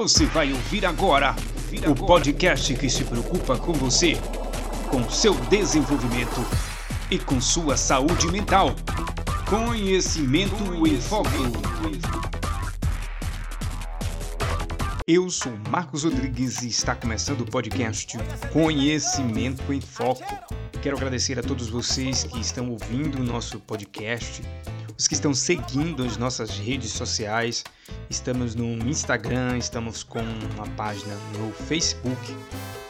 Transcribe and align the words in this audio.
Você 0.00 0.24
vai 0.24 0.50
ouvir 0.50 0.86
agora 0.86 1.36
o 1.86 1.94
podcast 1.94 2.72
que 2.74 2.88
se 2.88 3.04
preocupa 3.04 3.58
com 3.58 3.74
você, 3.74 4.16
com 4.88 5.06
seu 5.10 5.34
desenvolvimento 5.34 6.42
e 7.10 7.18
com 7.18 7.38
sua 7.38 7.76
saúde 7.76 8.26
mental. 8.28 8.74
Conhecimento 9.46 10.86
em 10.86 10.98
Foco. 10.98 12.29
Eu 15.12 15.28
sou 15.28 15.50
Marcos 15.68 16.04
Rodrigues 16.04 16.62
e 16.62 16.68
está 16.68 16.94
começando 16.94 17.40
o 17.40 17.44
podcast 17.44 18.16
Conhecimento 18.52 19.72
em 19.72 19.80
Foco. 19.80 20.22
Quero 20.80 20.96
agradecer 20.96 21.36
a 21.36 21.42
todos 21.42 21.68
vocês 21.68 22.22
que 22.22 22.38
estão 22.38 22.70
ouvindo 22.70 23.18
o 23.18 23.24
nosso 23.24 23.58
podcast, 23.58 24.40
os 24.96 25.08
que 25.08 25.14
estão 25.14 25.34
seguindo 25.34 26.04
as 26.04 26.16
nossas 26.16 26.56
redes 26.56 26.92
sociais. 26.92 27.64
Estamos 28.08 28.54
no 28.54 28.68
Instagram, 28.88 29.58
estamos 29.58 30.04
com 30.04 30.22
uma 30.54 30.68
página 30.76 31.16
no 31.36 31.52
Facebook, 31.66 32.32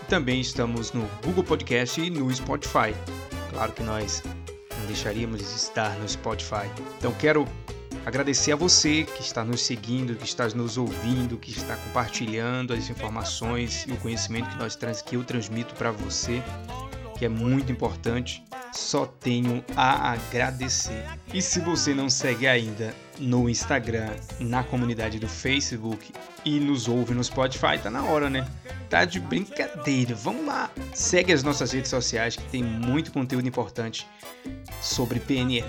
também 0.07 0.43
estamos 0.43 0.93
no 0.93 1.09
Google 1.25 1.45
Podcast 1.45 1.99
e 2.03 2.11
no 2.11 2.31
Spotify. 2.35 2.95
Claro 3.49 3.73
que 3.73 3.83
nós 3.83 4.23
não 4.79 4.87
deixaríamos 4.89 5.39
de 5.39 5.57
estar 5.57 5.99
no 5.99 6.07
Spotify. 6.07 6.69
Então 6.99 7.15
quero 7.15 7.49
agradecer 8.05 8.53
a 8.53 8.57
você 8.57 9.05
que 9.05 9.23
está 9.23 9.45
nos 9.45 9.63
seguindo, 9.63 10.15
que 10.17 10.25
está 10.25 10.49
nos 10.49 10.77
ouvindo, 10.79 11.37
que 11.37 11.51
está 11.51 11.77
compartilhando 11.77 12.73
as 12.73 12.89
informações 12.89 13.85
e 13.87 13.93
o 13.93 13.97
conhecimento 13.97 14.49
que 14.51 14.59
nós 14.59 14.77
que 15.03 15.17
eu 15.17 15.25
transmito 15.25 15.75
para 15.75 15.91
você, 15.91 16.43
que 17.19 17.25
é 17.25 17.29
muito 17.29 17.71
importante. 17.71 18.43
Só 18.73 19.05
tenho 19.05 19.65
a 19.77 20.13
agradecer. 20.13 21.05
E 21.35 21.43
se 21.43 21.59
você 21.59 21.93
não 21.93 22.09
segue 22.09 22.47
ainda 22.47 22.95
no 23.19 23.49
Instagram, 23.49 24.15
na 24.39 24.63
comunidade 24.63 25.19
do 25.19 25.29
Facebook 25.29 26.13
e 26.45 26.61
nos 26.61 26.87
ouve 26.87 27.13
no 27.13 27.23
Spotify, 27.23 27.79
tá 27.83 27.91
na 27.91 28.05
hora, 28.05 28.31
né? 28.31 28.47
Tá 28.89 29.05
de 29.05 29.19
brincadeira. 29.19 30.15
Vamos 30.15 30.47
lá. 30.47 30.71
Segue 30.95 31.33
as 31.33 31.43
nossas 31.43 31.73
redes 31.73 31.91
sociais 31.91 32.37
que 32.37 32.45
tem 32.45 32.63
muito 32.63 33.13
conteúdo 33.13 33.47
importante 33.47 34.07
sobre 34.81 35.19
PNL. 35.19 35.69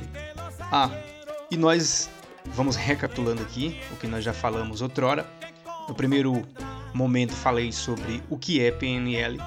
Ah, 0.71 0.89
e 1.49 1.57
nós 1.57 2.09
vamos 2.47 2.75
recapitulando 2.75 3.41
aqui 3.41 3.79
o 3.91 3.95
que 3.95 4.07
nós 4.07 4.23
já 4.23 4.33
falamos 4.33 4.81
outrora. 4.81 5.25
No 5.87 5.95
primeiro 5.95 6.47
momento 6.93 7.33
falei 7.33 7.71
sobre 7.71 8.23
o 8.29 8.37
que 8.37 8.61
é 8.61 8.71
PNL. 8.71 9.37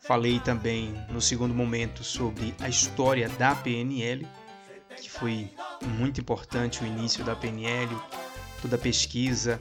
Falei 0.00 0.40
também 0.40 0.94
no 1.10 1.20
segundo 1.20 1.54
momento 1.54 2.02
sobre 2.02 2.54
a 2.60 2.68
história 2.68 3.28
da 3.28 3.54
PNL, 3.54 4.26
que 5.00 5.10
foi 5.10 5.50
muito 5.84 6.20
importante 6.20 6.82
o 6.82 6.86
início 6.86 7.24
da 7.24 7.36
PNL, 7.36 7.94
toda 8.60 8.76
a 8.76 8.78
pesquisa 8.78 9.60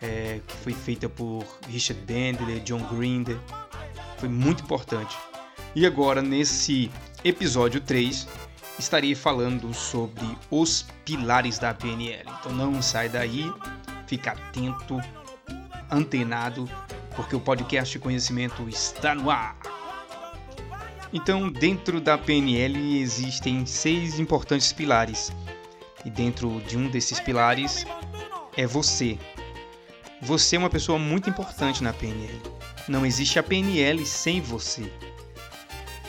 é, 0.00 0.40
que 0.46 0.56
foi 0.56 0.72
feita 0.72 1.08
por 1.08 1.44
Richard 1.68 2.00
Bandler, 2.02 2.60
John 2.60 2.82
Grinder, 2.88 3.38
foi 4.18 4.28
muito 4.28 4.62
importante. 4.62 5.16
E 5.74 5.86
agora, 5.86 6.22
nesse 6.22 6.90
episódio 7.24 7.80
3, 7.80 8.28
estarei 8.78 9.14
falando 9.14 9.72
sobre 9.72 10.26
os 10.50 10.86
pilares 11.04 11.58
da 11.58 11.72
PNL. 11.74 12.24
Então 12.40 12.52
não 12.52 12.82
sai 12.82 13.08
daí, 13.08 13.52
fica 14.06 14.32
atento, 14.32 15.00
antenado, 15.90 16.68
porque 17.14 17.36
o 17.36 17.40
podcast 17.40 17.98
Conhecimento 17.98 18.68
está 18.68 19.14
no 19.14 19.30
ar. 19.30 19.56
Então, 21.12 21.48
dentro 21.48 22.00
da 22.00 22.18
PNL 22.18 23.00
existem 23.00 23.64
seis 23.66 24.18
importantes 24.18 24.72
pilares. 24.72 25.30
E 26.04 26.10
dentro 26.10 26.60
de 26.62 26.76
um 26.76 26.90
desses 26.90 27.20
pilares 27.20 27.86
é 28.56 28.66
você. 28.66 29.16
Você 30.20 30.56
é 30.56 30.58
uma 30.58 30.68
pessoa 30.68 30.98
muito 30.98 31.30
importante 31.30 31.84
na 31.84 31.92
PNL. 31.92 32.42
Não 32.88 33.06
existe 33.06 33.38
a 33.38 33.44
PNL 33.44 34.04
sem 34.04 34.40
você. 34.40 34.92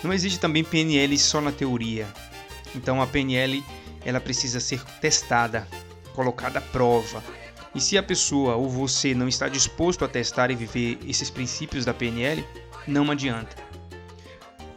Não 0.03 0.11
existe 0.11 0.39
também 0.39 0.63
PNL 0.63 1.17
só 1.19 1.39
na 1.39 1.51
teoria. 1.51 2.07
Então 2.75 3.01
a 3.01 3.07
PNL 3.07 3.63
ela 4.03 4.19
precisa 4.19 4.59
ser 4.59 4.83
testada, 5.01 5.67
colocada 6.13 6.59
à 6.59 6.61
prova. 6.61 7.23
E 7.73 7.81
se 7.81 7.97
a 7.97 8.03
pessoa 8.03 8.55
ou 8.55 8.69
você 8.69 9.13
não 9.13 9.27
está 9.27 9.49
disposto 9.49 10.05
a 10.05 10.07
testar 10.07 10.51
e 10.51 10.55
viver 10.55 10.99
esses 11.05 11.29
princípios 11.29 11.83
da 11.83 11.93
PNL, 11.93 12.45
não 12.87 13.09
adianta. 13.11 13.55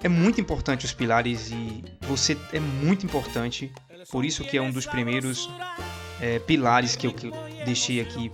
É 0.02 0.08
muito 0.08 0.40
importante 0.40 0.84
os 0.84 0.92
pilares 0.92 1.50
e 1.50 1.84
você 2.02 2.36
é 2.52 2.60
muito 2.60 3.04
importante, 3.04 3.72
por 4.10 4.24
isso 4.24 4.44
que 4.44 4.56
é 4.56 4.62
um 4.62 4.70
dos 4.70 4.86
primeiros 4.86 5.50
é, 6.20 6.38
pilares 6.38 6.96
que 6.96 7.06
eu, 7.06 7.12
que 7.12 7.26
eu 7.26 7.32
deixei 7.64 8.00
aqui 8.00 8.30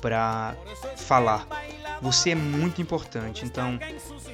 para 0.00 0.56
falar. 0.96 1.46
Você 2.00 2.30
é 2.30 2.34
muito 2.34 2.80
importante, 2.80 3.44
então 3.44 3.78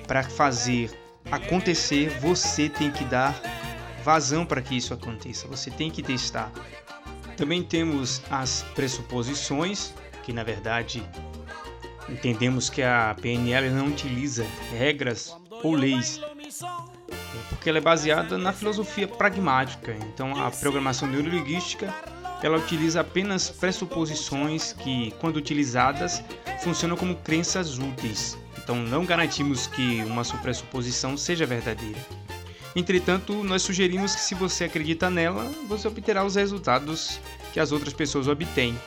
para 0.07 0.23
fazer 0.23 0.91
acontecer 1.31 2.09
você 2.21 2.69
tem 2.69 2.91
que 2.91 3.05
dar 3.05 3.35
vazão 4.07 4.47
para 4.47 4.63
que 4.63 4.77
isso 4.77 4.95
aconteça. 4.95 5.49
Você 5.49 5.69
tem 5.69 5.91
que 5.91 6.01
testar. 6.01 6.53
Também 7.37 7.61
temos 7.61 8.23
as 8.31 8.65
pressuposições, 8.73 9.93
que 10.23 10.33
na 10.33 10.45
verdade 10.45 11.03
entendemos 12.09 12.71
que 12.71 12.85
a 12.85 13.17
PNL 13.21 13.69
não 13.71 13.89
utiliza 13.89 14.47
regras 14.71 15.37
ou 15.51 15.75
leis, 15.75 16.21
porque 17.49 17.69
ela 17.69 17.79
é 17.79 17.81
baseada 17.81 18.39
na 18.39 18.53
filosofia 18.53 19.09
pragmática. 19.09 19.97
Então, 20.15 20.41
a 20.41 20.53
programação 20.53 21.09
neurolinguística 21.09 21.93
ela 22.45 22.59
utiliza 22.59 23.01
apenas 23.01 23.51
pressuposições 23.51 24.73
que, 24.73 25.13
quando 25.21 25.37
utilizadas, 25.37 26.23
funcionam 26.63 26.97
como 26.97 27.17
crenças 27.17 27.77
úteis. 27.77 28.39
Então, 28.57 28.77
não 28.77 29.05
garantimos 29.05 29.67
que 29.67 30.05
uma 30.05 30.23
pressuposição 30.23 31.17
seja 31.17 31.45
verdadeira. 31.45 31.99
Entretanto, 32.77 33.43
nós 33.43 33.63
sugerimos 33.63 34.15
que 34.15 34.21
se 34.21 34.35
você 34.35 34.65
acredita 34.65 35.09
nela, 35.09 35.51
você 35.67 35.89
obterá 35.89 36.23
os 36.23 36.35
resultados 36.35 37.19
que 37.51 37.59
as 37.59 37.73
outras 37.73 37.95
pessoas 37.95 38.29
obtêm. 38.29 38.79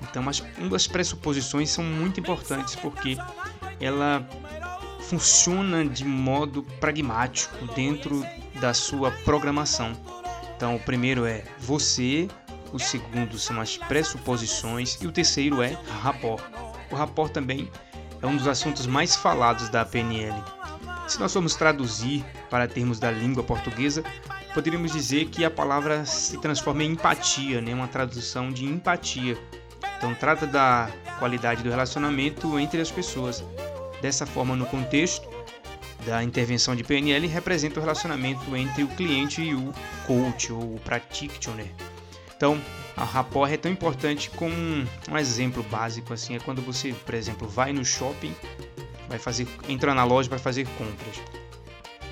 Então, 0.00 0.28
as, 0.28 0.40
uma 0.56 0.70
das 0.70 0.86
pressuposições 0.86 1.68
são 1.68 1.82
muito 1.82 2.20
importantes 2.20 2.76
porque 2.76 3.18
ela 3.80 4.24
funciona 5.00 5.84
de 5.84 6.04
modo 6.04 6.62
pragmático 6.78 7.66
dentro 7.74 8.24
da 8.60 8.72
sua 8.72 9.10
programação. 9.10 9.92
Então, 10.56 10.76
o 10.76 10.80
primeiro 10.80 11.26
é 11.26 11.42
você, 11.58 12.28
o 12.72 12.78
segundo 12.78 13.36
são 13.36 13.60
as 13.60 13.76
pressuposições 13.76 14.96
e 15.02 15.08
o 15.08 15.12
terceiro 15.12 15.60
é 15.60 15.76
rapport. 16.02 16.44
O 16.88 16.94
rapport 16.94 17.32
também 17.32 17.68
é 18.22 18.26
um 18.28 18.36
dos 18.36 18.46
assuntos 18.46 18.86
mais 18.86 19.16
falados 19.16 19.68
da 19.70 19.84
PNL 19.84 20.57
se 21.08 21.18
nós 21.18 21.32
formos 21.32 21.54
traduzir 21.54 22.24
para 22.50 22.68
termos 22.68 22.98
da 22.98 23.10
língua 23.10 23.42
portuguesa, 23.42 24.04
poderíamos 24.54 24.92
dizer 24.92 25.26
que 25.26 25.44
a 25.44 25.50
palavra 25.50 26.04
se 26.04 26.38
transforma 26.38 26.84
em 26.84 26.92
empatia, 26.92 27.60
né? 27.60 27.72
uma 27.74 27.88
tradução 27.88 28.50
de 28.50 28.64
empatia. 28.64 29.38
Então, 29.96 30.14
trata 30.14 30.46
da 30.46 30.90
qualidade 31.18 31.62
do 31.62 31.70
relacionamento 31.70 32.58
entre 32.58 32.80
as 32.80 32.90
pessoas. 32.90 33.44
Dessa 34.00 34.26
forma, 34.26 34.54
no 34.54 34.66
contexto 34.66 35.28
da 36.06 36.22
intervenção 36.22 36.76
de 36.76 36.84
PNL, 36.84 37.26
representa 37.26 37.80
o 37.80 37.82
relacionamento 37.82 38.54
entre 38.54 38.84
o 38.84 38.88
cliente 38.88 39.42
e 39.42 39.54
o 39.54 39.72
coach 40.06 40.52
ou 40.52 40.76
o 40.76 40.80
practitioner. 40.84 41.72
Então, 42.36 42.60
a 42.96 43.04
rapport 43.04 43.50
é 43.52 43.56
tão 43.56 43.70
importante 43.70 44.30
como 44.30 44.54
um 44.54 45.18
exemplo 45.18 45.62
básico 45.64 46.12
assim 46.12 46.36
é 46.36 46.38
quando 46.38 46.62
você, 46.62 46.92
por 46.92 47.14
exemplo, 47.14 47.48
vai 47.48 47.72
no 47.72 47.84
shopping 47.84 48.34
vai 49.08 49.18
fazer, 49.18 49.48
entra 49.68 49.94
na 49.94 50.04
loja 50.04 50.28
para 50.28 50.38
fazer 50.38 50.66
compras. 50.76 51.20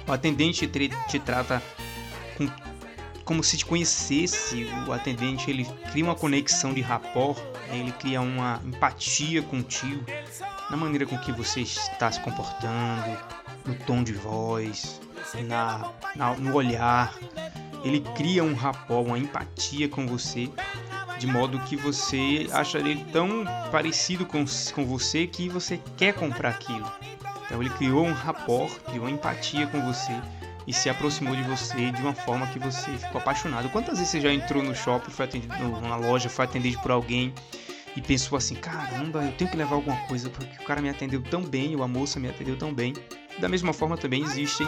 O 0.07 0.13
atendente 0.13 0.67
te, 0.67 0.91
te 1.09 1.19
trata 1.19 1.63
com, 2.37 2.49
como 3.25 3.43
se 3.43 3.57
te 3.57 3.67
conhecesse. 3.67 4.67
O 4.87 4.93
atendente 4.93 5.51
ele 5.51 5.67
cria 5.91 6.05
uma 6.05 6.15
conexão 6.15 6.73
de 6.73 6.81
rapport, 6.81 7.39
né? 7.69 7.79
ele 7.79 7.93
cria 7.93 8.21
uma 8.21 8.61
empatia 8.65 9.43
contigo, 9.43 10.05
na 10.71 10.77
maneira 10.77 11.07
com 11.07 11.19
que 11.19 11.33
você 11.33 11.61
está 11.61 12.11
se 12.11 12.21
comportando, 12.21 13.19
no 13.65 13.75
tom 13.75 14.03
de 14.03 14.13
voz, 14.13 15.01
na, 15.45 15.93
na 16.15 16.35
no 16.35 16.55
olhar. 16.55 17.15
Ele 17.85 18.01
cria 18.17 18.43
um 18.43 18.55
rapport, 18.55 19.07
uma 19.07 19.19
empatia 19.19 19.89
com 19.89 20.07
você 20.07 20.51
de 21.19 21.27
modo 21.27 21.59
que 21.61 21.77
você 21.77 22.47
acha 22.53 22.79
ele 22.79 23.05
tão 23.13 23.45
parecido 23.71 24.27
com, 24.27 24.45
com 24.75 24.85
você 24.85 25.27
que 25.27 25.49
você 25.49 25.81
quer 25.97 26.15
comprar 26.15 26.51
aquilo. 26.51 26.91
Então 27.45 27.61
ele 27.61 27.71
criou 27.71 28.05
um 28.05 28.13
rapport, 28.13 28.73
criou 28.81 29.05
uma 29.05 29.11
empatia 29.11 29.67
com 29.67 29.81
você 29.81 30.13
e 30.67 30.73
se 30.73 30.91
aproximou 30.91 31.35
de 31.37 31.43
você 31.43 31.91
de 31.93 32.03
uma 32.03 32.13
forma 32.13 32.47
que 32.49 32.59
você 32.59 32.91
ficou 32.93 33.21
apaixonado. 33.21 33.69
Quantas 33.71 33.99
vezes 33.99 34.11
você 34.11 34.21
já 34.21 34.33
entrou 34.33 34.63
no 34.63 34.75
shopping, 34.75 35.11
foi 35.11 35.25
atendido 35.25 35.57
numa 35.57 35.97
loja, 35.97 36.29
foi 36.29 36.45
atendido 36.45 36.81
por 36.81 36.91
alguém 36.91 37.33
e 37.97 38.03
pensou 38.03 38.37
assim: 38.37 38.55
caramba, 38.55 39.25
eu 39.25 39.33
tenho 39.33 39.51
que 39.51 39.57
levar 39.57 39.77
alguma 39.77 39.97
coisa 40.07 40.29
porque 40.29 40.63
o 40.63 40.67
cara 40.67 40.83
me 40.83 40.91
atendeu 40.91 41.23
tão 41.23 41.43
bem, 41.43 41.77
ou 41.77 41.83
a 41.83 41.89
moça 41.89 42.19
me 42.19 42.29
atendeu 42.29 42.57
tão 42.57 42.75
bem. 42.75 42.93
Da 43.39 43.49
mesma 43.49 43.73
forma 43.73 43.97
também 43.97 44.23
existem 44.23 44.67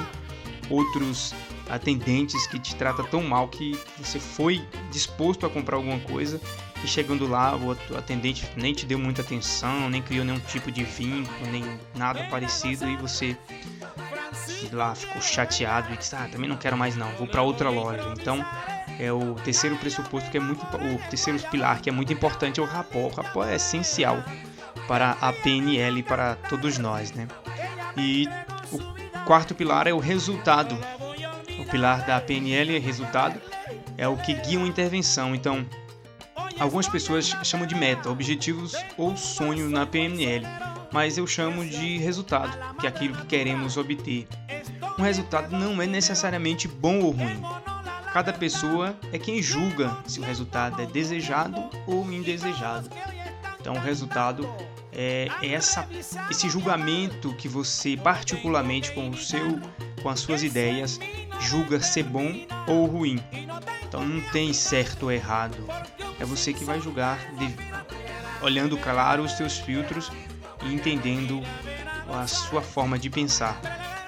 outros 0.71 1.35
atendentes 1.69 2.47
que 2.47 2.59
te 2.59 2.75
trata 2.75 3.05
tão 3.05 3.23
mal 3.23 3.49
que 3.49 3.79
você 3.99 4.19
foi 4.19 4.67
disposto 4.91 5.45
a 5.47 5.51
comprar 5.51 5.77
alguma 5.77 5.99
coisa 6.01 6.41
e 6.83 6.87
chegando 6.87 7.27
lá 7.27 7.57
o 7.57 7.73
atendente 7.97 8.49
nem 8.57 8.73
te 8.73 8.87
deu 8.87 8.99
muita 8.99 9.23
atenção, 9.23 9.91
nem 9.91 10.01
criou 10.01 10.25
nenhum 10.25 10.39
tipo 10.41 10.71
de 10.71 10.85
vínculo, 10.85 11.51
nem 11.51 11.65
nada 11.95 12.25
parecido 12.31 12.89
e 12.89 12.97
você 12.97 13.37
lá 14.73 14.95
ficou 14.95 15.21
chateado 15.21 15.93
e 15.93 15.97
disse: 15.97 16.15
"Ah, 16.15 16.29
também 16.31 16.49
não 16.49 16.57
quero 16.57 16.77
mais 16.77 16.97
não, 16.97 17.11
vou 17.13 17.27
para 17.27 17.43
outra 17.43 17.71
loja". 17.71 18.15
Então, 18.19 18.45
é 18.99 19.13
o 19.13 19.35
terceiro 19.35 19.77
pressuposto 19.77 20.31
que 20.31 20.37
é 20.37 20.41
muito 20.41 20.63
o 20.65 21.11
terceiro 21.11 21.39
pilar 21.51 21.81
que 21.81 21.89
é 21.89 21.93
muito 21.93 22.13
importante 22.13 22.61
é 22.61 22.63
o 22.63 22.67
rapó. 22.67 23.07
O 23.07 23.15
rapó 23.15 23.45
é 23.45 23.57
essencial 23.57 24.23
para 24.87 25.17
a 25.21 25.33
PNL 25.33 26.03
para 26.03 26.37
todos 26.49 26.79
nós, 26.79 27.13
né? 27.13 27.29
E 27.97 28.29
o 28.73 29.08
quarto 29.29 29.55
pilar 29.55 29.87
é 29.87 29.93
o 29.93 29.99
resultado. 29.99 30.75
O 31.61 31.65
pilar 31.67 32.07
da 32.07 32.19
PNL 32.19 32.75
é 32.75 32.79
resultado, 32.79 33.39
é 33.99 34.09
o 34.09 34.17
que 34.17 34.33
guia 34.33 34.59
uma 34.59 34.67
intervenção. 34.67 35.35
Então, 35.35 35.67
algumas 36.59 36.89
pessoas 36.89 37.27
chamam 37.45 37.67
de 37.67 37.75
meta, 37.75 38.09
objetivos 38.09 38.73
ou 38.97 39.15
sonho 39.19 39.69
na 39.69 39.85
PNL, 39.85 40.47
mas 40.91 41.19
eu 41.19 41.27
chamo 41.27 41.63
de 41.63 41.99
resultado, 41.99 42.57
que 42.81 42.87
é 42.87 42.89
aquilo 42.89 43.19
que 43.19 43.27
queremos 43.27 43.77
obter. 43.77 44.27
Um 44.99 45.03
resultado 45.03 45.55
não 45.55 45.83
é 45.83 45.87
necessariamente 45.87 46.67
bom 46.67 47.01
ou 47.01 47.11
ruim. 47.11 47.43
Cada 48.15 48.33
pessoa 48.33 48.97
é 49.13 49.19
quem 49.19 49.43
julga 49.43 49.95
se 50.07 50.21
o 50.21 50.25
resultado 50.25 50.81
é 50.81 50.87
desejado 50.87 51.69
ou 51.87 52.11
indesejado. 52.11 52.89
Então, 53.61 53.75
o 53.75 53.79
resultado 53.79 54.49
é 55.01 55.29
essa, 55.55 55.89
esse 56.31 56.49
julgamento 56.51 57.33
que 57.35 57.49
você, 57.49 57.97
particularmente 57.97 58.93
com 58.93 59.09
o 59.09 59.17
seu, 59.17 59.61
com 60.03 60.09
as 60.09 60.21
suas 60.21 60.43
ideias, 60.43 60.99
julga 61.41 61.81
ser 61.81 62.03
bom 62.03 62.45
ou 62.67 62.87
ruim. 62.87 63.23
Então, 63.87 64.05
não 64.05 64.21
tem 64.31 64.53
certo 64.53 65.05
ou 65.05 65.13
errado. 65.13 65.57
É 66.19 66.25
você 66.25 66.53
que 66.53 66.65
vai 66.65 66.81
julgar, 66.81 67.19
de, 67.37 67.55
olhando 68.43 68.77
claro 68.77 69.23
os 69.23 69.33
seus 69.33 69.59
filtros 69.59 70.11
e 70.65 70.75
entendendo 70.75 71.41
a 72.13 72.27
sua 72.27 72.61
forma 72.61 72.99
de 72.99 73.09
pensar. 73.09 73.61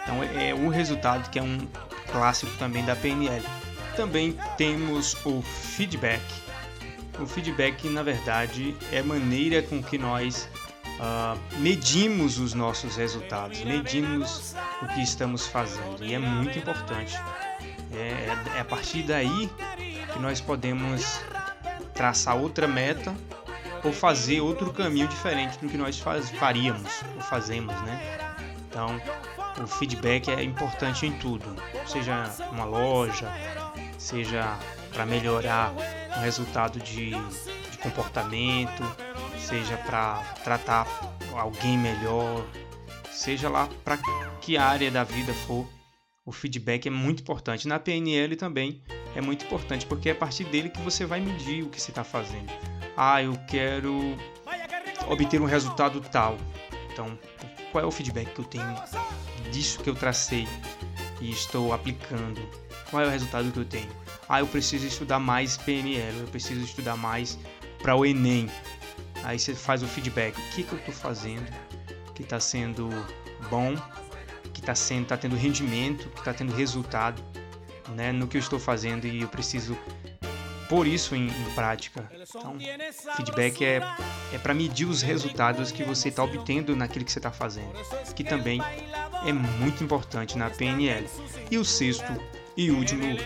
Então, 0.03 0.23
é 0.23 0.53
o 0.53 0.69
resultado 0.69 1.31
que 1.31 1.39
é 1.39 1.43
um 1.43 1.59
clássico 2.11 2.51
também 2.59 2.85
da 2.85 2.97
PNL 2.97 3.45
também 4.01 4.35
temos 4.57 5.15
o 5.27 5.43
feedback. 5.43 6.23
O 7.19 7.27
feedback, 7.27 7.87
na 7.87 8.03
verdade, 8.03 8.75
é 8.91 9.01
a 9.01 9.05
maneira 9.05 9.63
com 9.63 9.83
que 9.83 9.99
nós 9.99 10.49
uh, 11.01 11.59
medimos 11.59 12.39
os 12.39 12.55
nossos 12.55 12.97
resultados, 12.97 13.63
medimos 13.65 14.55
o 14.83 14.87
que 14.87 15.03
estamos 15.03 15.47
fazendo. 15.47 16.05
E 16.05 16.15
é 16.15 16.19
muito 16.19 16.59
importante. 16.59 17.17
É, 17.93 17.97
é, 17.97 18.57
é 18.57 18.61
a 18.61 18.65
partir 18.65 19.03
daí 19.03 19.51
que 20.13 20.19
nós 20.19 20.41
podemos 20.41 21.21
traçar 21.95 22.37
outra 22.37 22.69
meta 22.69 23.15
ou 23.83 23.93
fazer 23.93 24.41
outro 24.41 24.73
caminho 24.73 25.09
diferente 25.09 25.59
do 25.59 25.69
que 25.69 25.77
nós 25.77 25.99
faz, 25.99 26.31
faríamos 26.31 27.03
ou 27.17 27.23
fazemos, 27.23 27.75
né? 27.83 28.19
Então, 28.69 29.01
o 29.63 29.67
feedback 29.67 30.31
é 30.31 30.43
importante 30.43 31.07
em 31.07 31.13
tudo, 31.19 31.45
seja 31.87 32.31
uma 32.53 32.65
loja, 32.65 33.29
seja 33.99 34.57
para 34.93 35.05
melhorar 35.05 35.73
o 36.17 36.21
resultado 36.21 36.79
de, 36.79 37.11
de 37.11 37.79
comportamento, 37.79 38.83
seja 39.41 39.77
para 39.79 40.23
tratar 40.45 40.87
alguém 41.35 41.79
melhor, 41.79 42.47
seja 43.11 43.49
lá 43.49 43.69
para 43.85 43.99
que 44.41 44.57
área 44.57 44.91
da 44.91 45.05
vida 45.05 45.33
for, 45.33 45.67
o 46.25 46.33
feedback 46.33 46.87
é 46.87 46.91
muito 46.91 47.23
importante. 47.23 47.67
Na 47.67 47.79
PNL 47.79 48.37
também 48.37 48.83
é 49.15 49.21
muito 49.21 49.45
importante, 49.45 49.87
porque 49.87 50.09
é 50.09 50.13
a 50.13 50.15
partir 50.15 50.45
dele 50.45 50.69
que 50.69 50.81
você 50.81 51.05
vai 51.05 51.21
medir 51.21 51.65
o 51.65 51.69
que 51.69 51.81
você 51.81 51.91
está 51.91 52.05
fazendo. 52.05 52.53
Ah, 52.97 53.23
eu 53.23 53.37
quero 53.49 54.17
obter 55.09 55.41
um 55.41 55.47
resultado 55.47 56.01
tal. 56.01 56.37
Então, 56.93 57.19
qual 57.73 57.85
é 57.85 57.87
o 57.87 57.91
feedback 57.91 58.33
que 58.33 58.41
eu 58.41 58.45
tenho 58.45 58.75
disso 59.51 59.81
que 59.81 59.91
eu 59.91 59.95
tracei 59.95 60.47
e 61.21 61.31
estou 61.31 61.73
aplicando? 61.73 62.41
Qual 62.91 63.03
é 63.03 63.07
o 63.07 63.11
resultado 63.11 63.51
que 63.51 63.59
eu 63.59 63.65
tenho? 63.65 63.91
Ah, 64.29 64.41
eu 64.41 64.47
preciso 64.47 64.87
estudar 64.87 65.19
mais 65.19 65.57
PNL, 65.57 66.19
eu 66.21 66.29
preciso 66.29 66.61
estudar 66.61 66.97
mais 66.97 67.39
para 67.83 67.97
o 67.97 68.05
Enem. 68.05 68.49
Aí 69.25 69.39
você 69.39 69.55
faz 69.55 69.83
o 69.83 69.87
feedback. 69.87 70.39
O 70.39 70.51
que, 70.51 70.63
que 70.63 70.73
eu 70.73 70.79
estou 70.79 70.95
fazendo 70.95 71.47
que 72.15 72.23
está 72.23 72.39
sendo 72.39 72.89
bom, 73.49 73.75
que 74.53 74.61
está 74.61 74.75
tá 75.07 75.17
tendo 75.17 75.37
rendimento, 75.37 76.09
que 76.11 76.19
está 76.19 76.35
tendo 76.35 76.53
resultado 76.55 77.23
né, 77.95 78.13
no 78.13 78.27
que 78.27 78.37
eu 78.37 78.41
estou 78.41 78.59
fazendo 78.59 79.07
e 79.07 79.23
eu 79.23 79.29
preciso 79.29 79.77
pôr 80.69 80.87
isso 80.87 81.17
em, 81.17 81.27
em 81.27 81.55
prática. 81.55 82.09
Então, 82.29 82.57
feedback 83.17 83.65
é, 83.65 83.81
é 84.33 84.39
para 84.39 84.55
medir 84.55 84.87
os 84.87 85.03
resultados 85.03 85.73
que 85.73 85.83
você 85.83 86.11
está 86.11 86.23
obtendo 86.23 86.77
naquilo 86.77 87.05
que 87.05 87.11
você 87.11 87.19
está 87.19 87.33
fazendo, 87.33 87.73
que 88.15 88.23
também 88.23 88.61
é 89.27 89.33
muito 89.33 89.83
importante 89.83 90.39
na 90.39 90.49
PNL. 90.49 91.09
E 91.51 91.59
o 91.59 91.65
sexto 91.65 92.13
e 92.57 92.71
último 92.71 93.17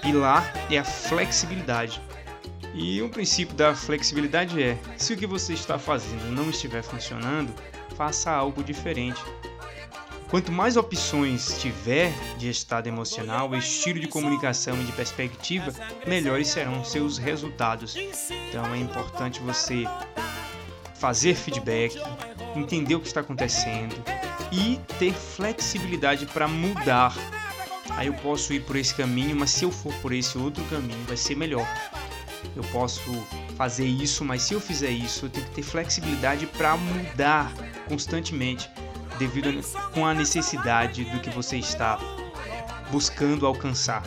pilar 0.00 0.50
é 0.70 0.78
a 0.78 0.84
flexibilidade. 0.84 2.00
E 2.78 3.02
o 3.02 3.08
princípio 3.08 3.56
da 3.56 3.74
flexibilidade 3.74 4.62
é: 4.62 4.78
se 4.96 5.12
o 5.12 5.16
que 5.16 5.26
você 5.26 5.52
está 5.52 5.78
fazendo 5.80 6.30
não 6.30 6.48
estiver 6.48 6.82
funcionando, 6.82 7.52
faça 7.96 8.30
algo 8.30 8.62
diferente. 8.62 9.20
Quanto 10.30 10.52
mais 10.52 10.76
opções 10.76 11.58
tiver 11.58 12.12
de 12.36 12.48
estado 12.48 12.86
emocional, 12.86 13.52
estilo 13.56 13.98
de 13.98 14.06
comunicação 14.06 14.80
e 14.80 14.84
de 14.84 14.92
perspectiva, 14.92 15.72
melhores 16.06 16.48
serão 16.48 16.84
seus 16.84 17.18
resultados. 17.18 17.96
Então 17.96 18.72
é 18.72 18.78
importante 18.78 19.40
você 19.40 19.84
fazer 20.94 21.34
feedback, 21.34 22.00
entender 22.54 22.94
o 22.94 23.00
que 23.00 23.08
está 23.08 23.20
acontecendo 23.20 23.96
e 24.52 24.78
ter 24.98 25.12
flexibilidade 25.12 26.26
para 26.26 26.46
mudar 26.46 27.14
aí 27.98 28.06
eu 28.06 28.14
posso 28.14 28.52
ir 28.52 28.60
por 28.60 28.76
esse 28.76 28.94
caminho, 28.94 29.34
mas 29.34 29.50
se 29.50 29.64
eu 29.64 29.72
for 29.72 29.92
por 29.94 30.12
esse 30.12 30.38
outro 30.38 30.62
caminho, 30.66 31.04
vai 31.06 31.16
ser 31.16 31.34
melhor. 31.34 31.66
Eu 32.58 32.64
posso 32.72 33.00
fazer 33.56 33.86
isso, 33.86 34.24
mas 34.24 34.42
se 34.42 34.52
eu 34.52 34.60
fizer 34.60 34.90
isso, 34.90 35.26
eu 35.26 35.30
tenho 35.30 35.46
que 35.46 35.54
ter 35.54 35.62
flexibilidade 35.62 36.44
para 36.44 36.76
mudar 36.76 37.54
constantemente, 37.88 38.68
devido 39.16 39.48
a, 39.48 39.90
com 39.92 40.04
a 40.04 40.12
necessidade 40.12 41.04
do 41.04 41.20
que 41.20 41.30
você 41.30 41.56
está 41.56 42.00
buscando 42.90 43.46
alcançar. 43.46 44.02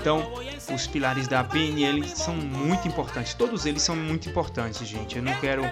Então, 0.00 0.34
os 0.74 0.86
pilares 0.88 1.28
da 1.28 1.44
PNL 1.44 2.08
são 2.08 2.34
muito 2.34 2.88
importantes. 2.88 3.34
Todos 3.34 3.66
eles 3.66 3.82
são 3.82 3.94
muito 3.94 4.28
importantes, 4.28 4.86
gente. 4.86 5.16
Eu 5.16 5.22
não 5.22 5.34
quero 5.36 5.64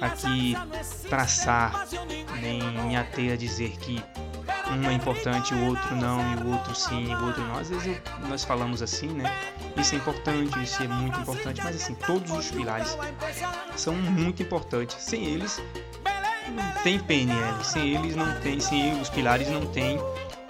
aqui 0.00 0.56
traçar 1.08 1.86
nem 2.40 2.60
me 2.60 2.96
ater 2.96 3.32
a 3.32 3.36
dizer 3.36 3.70
que 3.78 4.02
um 4.72 4.90
é 4.90 4.92
importante, 4.94 5.54
o 5.54 5.66
outro 5.66 5.94
não, 5.96 6.20
e 6.32 6.36
o 6.42 6.52
outro 6.52 6.74
sim, 6.74 7.10
e 7.10 7.14
o 7.14 7.26
outro 7.26 7.42
não. 7.46 7.58
Às 7.58 7.68
vezes 7.68 7.86
eu, 7.86 8.28
nós 8.28 8.44
falamos 8.44 8.82
assim, 8.82 9.08
né? 9.08 9.32
Isso 9.76 9.94
é 9.94 9.98
importante, 9.98 10.62
isso 10.62 10.82
é 10.82 10.88
muito 10.88 11.18
importante, 11.20 11.60
mas 11.62 11.76
assim, 11.76 11.94
todos 11.94 12.30
os 12.30 12.50
pilares 12.50 12.96
são 13.76 13.94
muito 13.94 14.42
importantes. 14.42 14.96
Sem 14.98 15.24
eles, 15.24 15.60
não 16.48 16.82
tem 16.82 16.98
PNL. 16.98 17.64
Sem 17.64 17.94
eles, 17.94 18.16
não 18.16 18.40
tem, 18.40 18.60
sem 18.60 19.00
os 19.00 19.08
pilares, 19.08 19.48
não 19.48 19.66
tem 19.66 19.98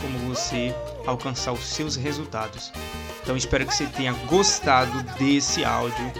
como 0.01 0.19
você 0.35 0.75
alcançar 1.07 1.53
os 1.53 1.65
seus 1.65 1.97
resultados. 1.97 2.73
Então, 3.23 3.37
espero 3.37 3.67
que 3.67 3.75
você 3.75 3.87
tenha 3.87 4.13
gostado 4.27 5.03
desse 5.19 5.65
áudio, 5.65 6.13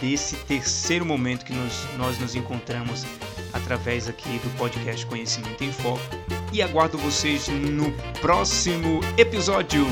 desse 0.00 0.36
terceiro 0.36 1.04
momento 1.04 1.44
que 1.44 1.52
nos, 1.52 1.84
nós 1.96 2.18
nos 2.18 2.34
encontramos 2.34 3.04
através 3.52 4.08
aqui 4.08 4.38
do 4.38 4.50
podcast 4.56 5.04
Conhecimento 5.06 5.62
em 5.64 5.72
Foco 5.72 6.33
e 6.54 6.62
aguardo 6.62 6.96
vocês 6.96 7.48
no 7.48 7.90
próximo 8.20 9.00
episódio. 9.18 9.84